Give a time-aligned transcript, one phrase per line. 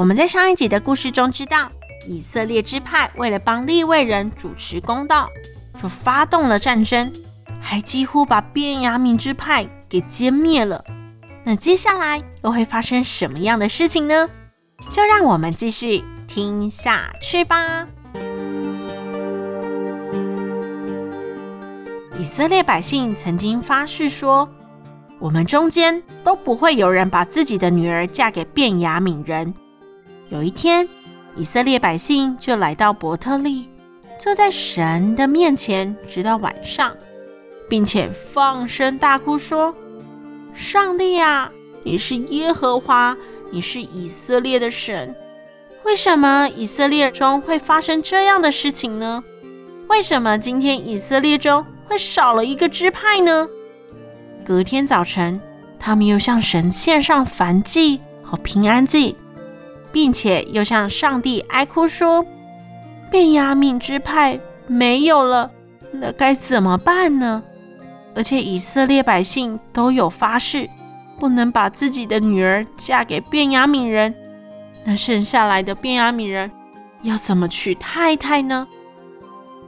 [0.00, 1.70] 我们在上一集的故事中知道，
[2.06, 5.28] 以色列支派为了帮利未人主持公道，
[5.78, 7.12] 就发动了战争，
[7.60, 10.82] 还几乎把便雅悯支派给歼灭了。
[11.44, 14.26] 那接下来又会发生什么样的事情呢？
[14.88, 17.86] 就让我们继续听下去吧。
[22.18, 24.48] 以色列百姓曾经发誓说
[25.20, 29.52] ：“我们中间都不会有人把自己的女儿嫁给便雅悯人。”
[30.30, 30.88] 有一天，
[31.34, 33.68] 以色列百姓就来到伯特利，
[34.16, 36.94] 坐在神的面前，直到晚上，
[37.68, 39.74] 并且放声大哭说
[40.54, 41.50] ：“上帝啊，
[41.82, 43.16] 你是耶和华，
[43.50, 45.12] 你是以色列的神，
[45.84, 49.24] 为什么以色列中会发生这样的事情呢？
[49.88, 53.48] 为什么今天以色列中会少了一个支派呢？”
[54.46, 55.40] 隔天早晨，
[55.76, 59.16] 他们又向神献上燔祭和平安祭。
[59.92, 62.24] 并且又向上帝哀哭说
[63.10, 65.50] ：“便雅悯支派没有了，
[65.92, 67.42] 那该怎么办呢？
[68.14, 70.68] 而且以色列百姓都有发誓，
[71.18, 74.14] 不能把自己的女儿嫁给便雅悯人。
[74.84, 76.50] 那剩下来的便雅悯人
[77.02, 78.66] 要怎么娶太太呢？”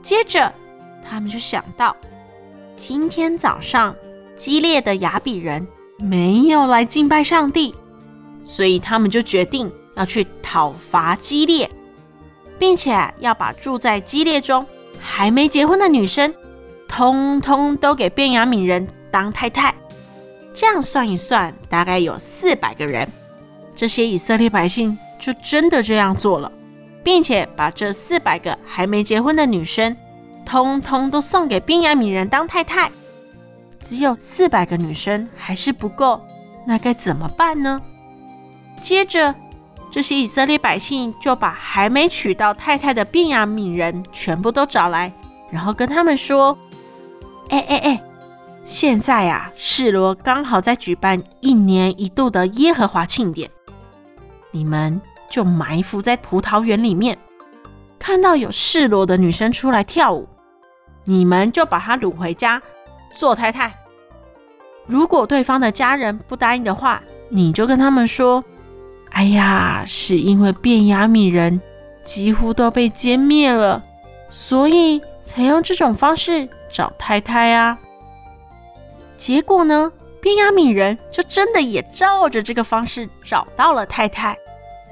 [0.01, 0.51] 接着，
[1.07, 1.95] 他们就想到，
[2.75, 3.95] 今天早上
[4.35, 5.65] 激烈的亚比人
[5.99, 7.73] 没有来敬拜上帝，
[8.41, 9.71] 所以他们就决定。
[9.95, 11.69] 要去讨伐基列，
[12.57, 14.65] 并且要把住在基列中
[14.99, 16.33] 还没结婚的女生，
[16.87, 19.73] 通通都给便雅悯人当太太。
[20.53, 23.07] 这样算一算，大概有四百个人。
[23.75, 26.51] 这些以色列百姓就真的这样做了，
[27.03, 29.97] 并且把这四百个还没结婚的女生，
[30.45, 32.91] 通通都送给便雅悯人当太太。
[33.79, 36.21] 只有四百个女生还是不够，
[36.65, 37.81] 那该怎么办呢？
[38.81, 39.33] 接着。
[39.93, 45.13] 这些以色列百姓就把还没娶到太太的便雅悯人全部都找来，
[45.51, 46.57] 然后跟他们说
[47.49, 48.03] ：“哎哎哎，
[48.65, 53.47] 现在啊，示罗刚好在举办一年一度的耶和华庆典，
[54.49, 54.99] 你们
[55.29, 57.15] 就埋伏在葡萄园里面，
[57.99, 60.27] 看到有示罗的女生出来跳舞，
[61.03, 62.59] 你们就把她掳回家
[63.13, 63.71] 做太太。
[64.87, 68.43] 如果对方的家人不答应的话，你就跟他们说。”
[69.13, 71.61] 哎呀，是因为便雅悯人
[72.03, 73.81] 几乎都被歼灭了，
[74.29, 77.79] 所以才用这种方式找太太啊。
[79.15, 84.35] 结果呢，便雅悯人就真的也照着这个方式找到了太太。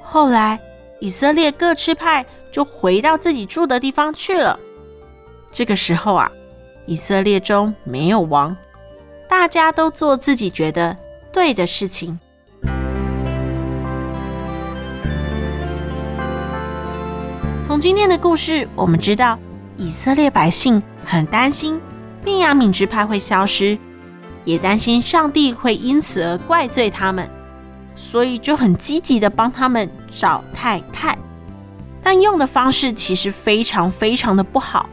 [0.00, 0.58] 后来，
[1.00, 4.58] 以色列各支派就回到自己住的地方去了。
[5.50, 6.30] 这个时候啊，
[6.86, 8.56] 以色列中没有王，
[9.28, 10.96] 大家都做自己觉得
[11.32, 12.18] 对的事情。
[17.64, 19.38] 从今天的故事，我们知道
[19.76, 21.80] 以色列百姓很担心
[22.24, 23.78] 便雅悯支派会消失，
[24.44, 27.30] 也担心上帝会因此而怪罪他们，
[27.94, 31.16] 所以就很积极的帮他们找太太。
[32.02, 34.90] 但用的方式其实非常非常的不好，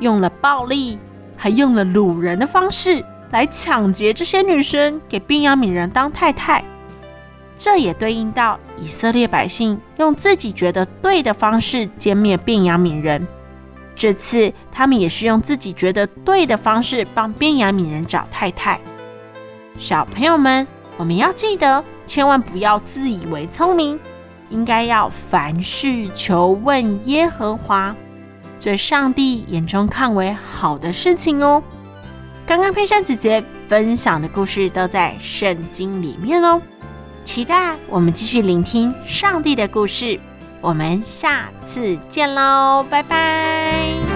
[0.00, 0.98] 用了暴力，
[1.36, 6.62] 还用了掳人的方式来抢劫这些女生，给便雅悯人当太太。
[7.64, 13.26] 这也对应到以色列百姓用自己觉得对的方式歼灭便雅悯人。
[13.96, 18.78] 这次他们也是用自己觉得对的方式帮便雅悯人找太太。
[19.78, 20.68] 小朋友们，
[20.98, 23.98] 我们要记得，千万不要自以为聪明，
[24.50, 27.96] 应该要凡事求问耶和华，
[28.58, 31.62] 这上帝眼中看为好的事情哦。
[32.44, 36.60] 刚刚佩珊姐姐分享的故事都在圣经里面哦。
[37.24, 40.20] 期待我们继续聆听上帝的故事，
[40.60, 44.13] 我们下次见喽，拜拜。